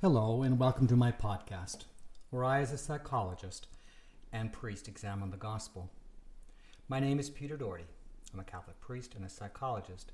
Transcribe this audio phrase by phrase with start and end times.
[0.00, 1.78] Hello, and welcome to my podcast,
[2.30, 3.66] where I, as a psychologist
[4.32, 5.90] and priest, examine the gospel.
[6.86, 7.88] My name is Peter Doherty.
[8.32, 10.12] I'm a Catholic priest and a psychologist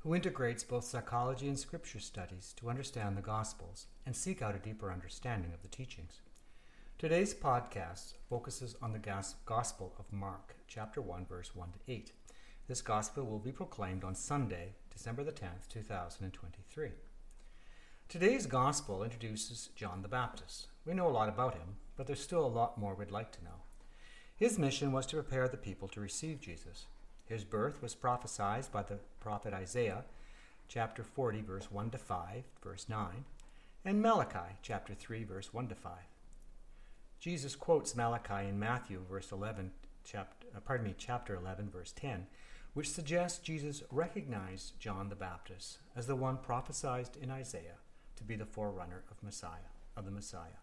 [0.00, 4.58] who integrates both psychology and scripture studies to understand the gospels and seek out a
[4.58, 6.20] deeper understanding of the teachings.
[6.98, 12.12] Today's podcast focuses on the Gospel of Mark, chapter 1, verse 1 to 8.
[12.68, 16.90] This gospel will be proclaimed on Sunday, December the 10th, 2023.
[18.12, 20.66] Today's gospel introduces John the Baptist.
[20.84, 23.42] We know a lot about him, but there's still a lot more we'd like to
[23.42, 23.62] know.
[24.36, 26.84] His mission was to prepare the people to receive Jesus.
[27.24, 30.04] His birth was prophesied by the prophet Isaiah,
[30.68, 33.24] chapter 40, verse 1 to 5, verse 9,
[33.82, 35.92] and Malachi, chapter 3, verse 1 to 5.
[37.18, 39.70] Jesus quotes Malachi in Matthew, verse 11,
[40.04, 42.26] chapter, uh, pardon me, chapter 11, verse 10,
[42.74, 47.78] which suggests Jesus recognized John the Baptist as the one prophesied in Isaiah
[48.22, 50.62] to be the forerunner of Messiah, of the Messiah.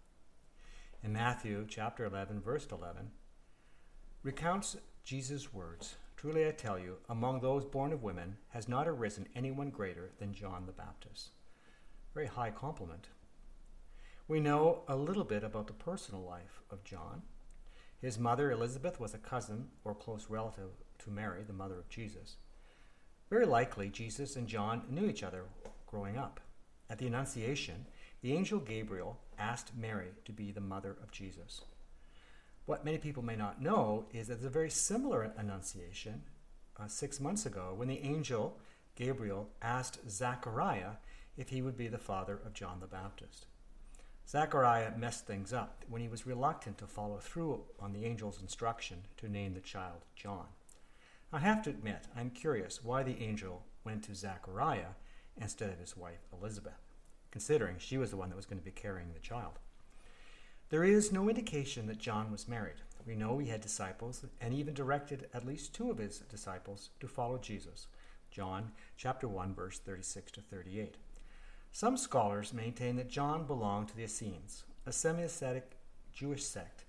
[1.03, 3.11] In Matthew chapter 11, verse 11,
[4.23, 9.27] recounts Jesus' words Truly I tell you, among those born of women has not arisen
[9.35, 11.31] anyone greater than John the Baptist.
[12.13, 13.07] Very high compliment.
[14.27, 17.23] We know a little bit about the personal life of John.
[18.01, 22.37] His mother, Elizabeth, was a cousin or close relative to Mary, the mother of Jesus.
[23.29, 25.43] Very likely, Jesus and John knew each other
[25.87, 26.39] growing up.
[26.89, 27.85] At the Annunciation,
[28.21, 31.61] the angel Gabriel asked Mary to be the mother of Jesus.
[32.65, 36.23] What many people may not know is that there's a very similar Annunciation
[36.79, 38.57] uh, six months ago when the angel
[38.95, 40.97] Gabriel asked Zachariah
[41.37, 43.45] if he would be the father of John the Baptist.
[44.27, 48.97] Zachariah messed things up when he was reluctant to follow through on the angel's instruction
[49.17, 50.45] to name the child John.
[51.31, 54.93] I have to admit, I'm curious why the angel went to Zachariah
[55.39, 56.79] instead of his wife Elizabeth,
[57.31, 59.53] considering she was the one that was going to be carrying the child.
[60.69, 62.81] There is no indication that John was married.
[63.07, 67.07] We know he had disciples and even directed at least two of his disciples to
[67.07, 67.87] follow Jesus.
[68.29, 70.95] John chapter 1 verse 36 to 38.
[71.71, 75.77] Some scholars maintain that John belonged to the Essenes, a semi-ascetic
[76.13, 76.83] Jewish sect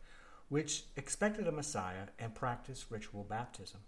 [0.50, 3.80] which expected a Messiah and practiced ritual baptism.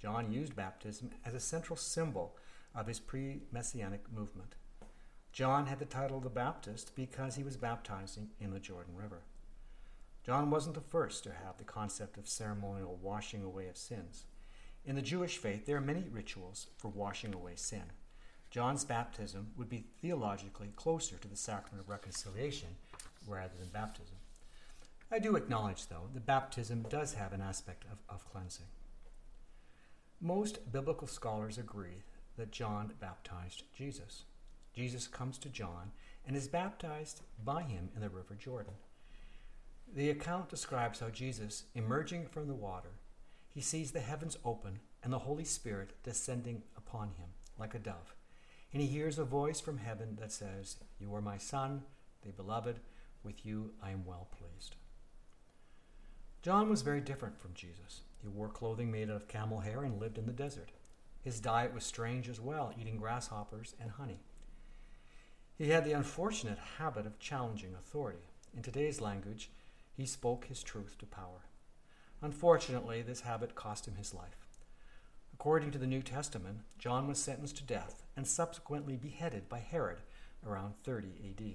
[0.00, 2.36] John used baptism as a central symbol
[2.74, 4.54] of his pre messianic movement.
[5.32, 9.22] John had the title the Baptist because he was baptizing in the Jordan River.
[10.24, 14.24] John wasn't the first to have the concept of ceremonial washing away of sins.
[14.84, 17.92] In the Jewish faith, there are many rituals for washing away sin.
[18.50, 22.68] John's baptism would be theologically closer to the sacrament of reconciliation
[23.26, 24.16] rather than baptism.
[25.12, 28.66] I do acknowledge, though, that baptism does have an aspect of, of cleansing.
[30.20, 32.02] Most biblical scholars agree
[32.40, 34.22] that John baptized Jesus.
[34.74, 35.92] Jesus comes to John
[36.26, 38.72] and is baptized by him in the River Jordan.
[39.94, 42.92] The account describes how Jesus, emerging from the water,
[43.52, 48.14] he sees the heavens open and the Holy Spirit descending upon him like a dove.
[48.72, 51.82] And he hears a voice from heaven that says, You are my Son,
[52.22, 52.80] the beloved,
[53.22, 54.76] with you I am well pleased.
[56.40, 58.00] John was very different from Jesus.
[58.22, 60.70] He wore clothing made out of camel hair and lived in the desert.
[61.22, 64.20] His diet was strange as well, eating grasshoppers and honey.
[65.56, 68.30] He had the unfortunate habit of challenging authority.
[68.56, 69.50] In today's language,
[69.92, 71.44] he spoke his truth to power.
[72.22, 74.46] Unfortunately, this habit cost him his life.
[75.34, 79.98] According to the New Testament, John was sentenced to death and subsequently beheaded by Herod
[80.46, 81.54] around 30 AD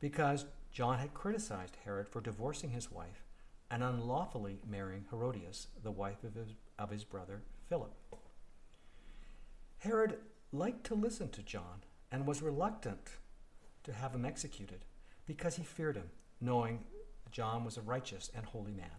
[0.00, 3.24] because John had criticized Herod for divorcing his wife
[3.70, 7.94] and unlawfully marrying Herodias, the wife of his, of his brother Philip.
[9.80, 10.18] Herod
[10.52, 13.12] liked to listen to John and was reluctant
[13.84, 14.84] to have him executed
[15.24, 16.80] because he feared him, knowing
[17.32, 18.90] John was a righteous and holy man.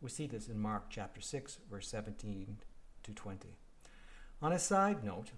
[0.00, 2.58] We see this in Mark chapter 6, verse 17
[3.02, 3.48] to 20.
[4.40, 5.32] On a side note,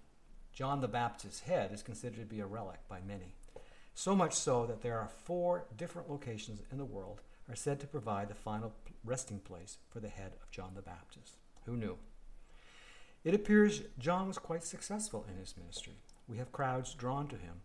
[0.53, 3.37] John the Baptist's head is considered to be a relic by many,
[3.95, 7.87] so much so that there are four different locations in the world are said to
[7.87, 11.39] provide the final resting place for the head of John the Baptist.
[11.65, 11.97] Who knew?
[13.25, 15.95] It appears John was quite successful in his ministry.
[16.29, 17.63] We have crowds drawn to him,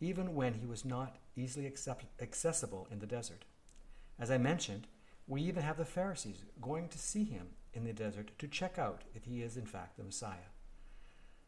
[0.00, 3.44] even when he was not easily accept- accessible in the desert.
[4.18, 4.86] As I mentioned,
[5.26, 9.02] we even have the Pharisees going to see him in the desert to check out
[9.14, 10.50] if he is in fact the Messiah.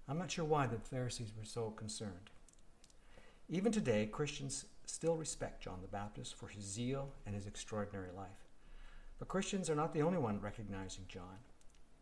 [0.06, 2.31] I'm not sure why the Pharisees were so concerned.
[3.48, 8.48] Even today, Christians still respect John the Baptist for his zeal and his extraordinary life.
[9.19, 11.38] But Christians are not the only one recognizing John.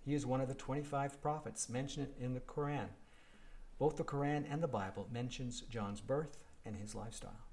[0.08, 2.86] He is one of the 25 prophets mentioned in the Quran.
[3.78, 7.44] Both the Quran and the Bible mentions John's birth and his lifestyle.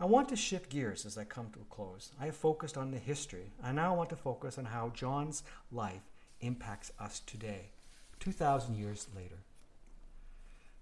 [0.00, 2.12] I want to shift gears as I come to a close.
[2.18, 3.52] I have focused on the history.
[3.62, 6.08] I now want to focus on how John's life
[6.40, 7.72] impacts us today,
[8.20, 9.40] 2,000 years later.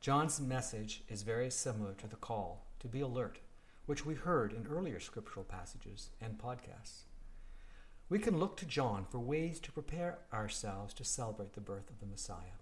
[0.01, 3.41] John's message is very similar to the call to be alert,
[3.87, 7.06] which we heard in earlier scriptural passages and podcasts.
[8.09, 11.99] We can look to John for ways to prepare ourselves to celebrate the birth of
[11.99, 12.61] the Messiah.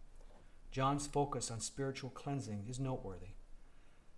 [0.70, 3.34] John's focus on spiritual cleansing is noteworthy.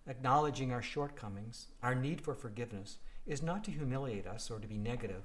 [0.06, 4.78] Acknowledging our shortcomings, our need for forgiveness, is not to humiliate us or to be
[4.78, 5.25] negative,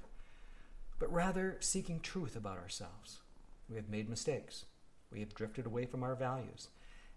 [0.98, 3.20] but rather seeking truth about ourselves.
[3.68, 4.64] We have made mistakes.
[5.12, 6.68] We have drifted away from our values,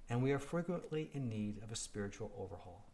[0.08, 2.86] and we are frequently in need of a spiritual overhaul.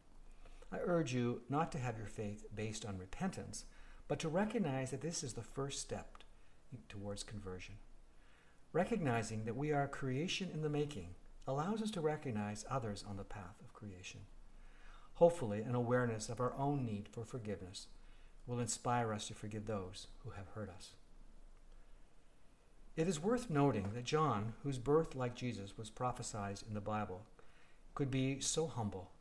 [0.72, 3.66] I urge you not to have your faith based on repentance,
[4.12, 6.18] but to recognize that this is the first step
[6.90, 7.75] towards conversion.
[8.74, 11.16] Recognizing that we are creation in the making
[11.48, 14.19] allows us to recognize others on the path of creation.
[15.13, 17.88] Hopefully, an awareness of our own need for forgiveness
[18.46, 20.90] will inspire us to forgive those who have hurt us.
[22.98, 27.22] It is worth noting that John, whose birth, like Jesus, was prophesied in the Bible,
[27.96, 29.12] could be so humble.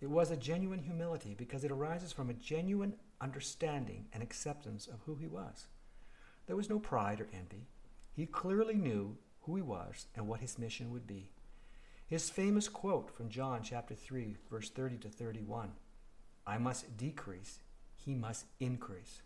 [0.00, 5.00] It was a genuine humility because it arises from a genuine understanding and acceptance of
[5.06, 5.66] who he was.
[6.46, 7.66] There was no pride or envy.
[8.12, 11.30] He clearly knew who he was and what his mission would be.
[12.06, 15.72] His famous quote from John chapter 3, verse 30 to 31
[16.46, 17.60] I must decrease,
[17.96, 19.20] he must increase.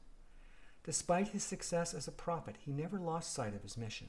[0.83, 4.09] Despite his success as a prophet, he never lost sight of his mission.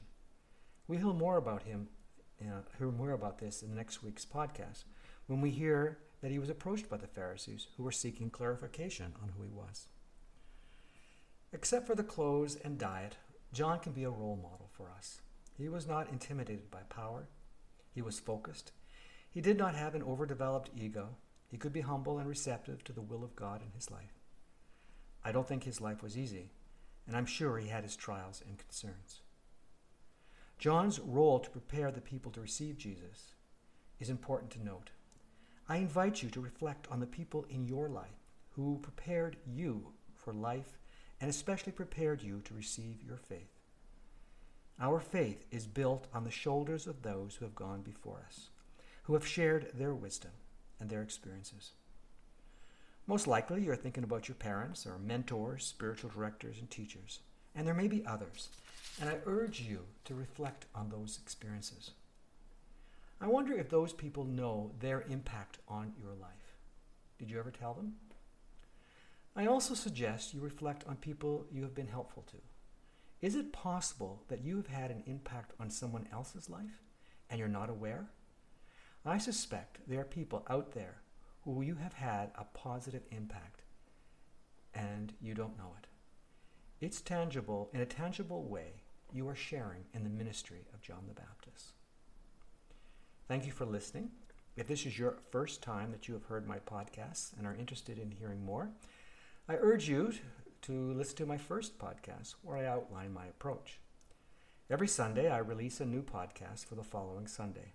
[0.88, 1.88] We'll hear more about him,
[2.42, 4.82] uh, hear more about this in next week's podcast
[5.28, 9.28] when we hear that he was approached by the Pharisees who were seeking clarification on
[9.36, 9.88] who he was.
[11.52, 13.18] Except for the clothes and diet,
[13.52, 15.20] John can be a role model for us.
[15.58, 17.28] He was not intimidated by power.
[17.94, 18.72] He was focused.
[19.28, 21.10] He did not have an overdeveloped ego.
[21.46, 24.14] He could be humble and receptive to the will of God in his life.
[25.22, 26.52] I don't think his life was easy,
[27.06, 29.20] and I'm sure he had his trials and concerns.
[30.58, 33.34] John's role to prepare the people to receive Jesus
[34.00, 34.88] is important to note.
[35.68, 38.20] I invite you to reflect on the people in your life
[38.50, 40.78] who prepared you for life
[41.20, 43.48] and especially prepared you to receive your faith.
[44.78, 48.50] Our faith is built on the shoulders of those who have gone before us,
[49.04, 50.32] who have shared their wisdom
[50.78, 51.72] and their experiences.
[53.06, 57.20] Most likely, you're thinking about your parents or mentors, spiritual directors, and teachers,
[57.54, 58.48] and there may be others,
[59.00, 61.92] and I urge you to reflect on those experiences.
[63.24, 66.58] I wonder if those people know their impact on your life.
[67.18, 67.94] Did you ever tell them?
[69.34, 72.36] I also suggest you reflect on people you have been helpful to.
[73.26, 76.82] Is it possible that you have had an impact on someone else's life
[77.30, 78.10] and you're not aware?
[79.06, 80.96] I suspect there are people out there
[81.46, 83.62] who you have had a positive impact
[84.74, 85.86] and you don't know it.
[86.84, 88.82] It's tangible, in a tangible way,
[89.14, 91.72] you are sharing in the ministry of John the Baptist.
[93.26, 94.10] Thank you for listening.
[94.54, 97.98] If this is your first time that you have heard my podcasts and are interested
[97.98, 98.68] in hearing more,
[99.48, 100.12] I urge you
[100.62, 103.80] to listen to my first podcast where I outline my approach.
[104.70, 107.72] Every Sunday, I release a new podcast for the following Sunday.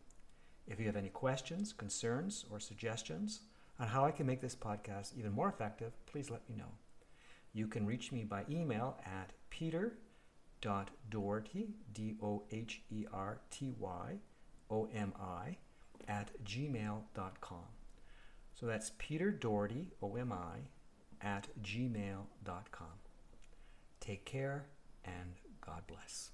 [0.67, 3.41] If you have any questions, concerns, or suggestions
[3.79, 6.73] on how I can make this podcast even more effective, please let me know.
[7.53, 9.97] You can reach me by email at peter.doherty,
[11.91, 14.19] D O H E R T Y
[14.69, 15.57] O M I,
[16.07, 17.65] at gmail.com.
[18.53, 22.87] So that's Peter Doherty, O M I, at gmail.com.
[23.99, 24.65] Take care
[25.05, 25.35] and
[25.65, 26.31] God bless.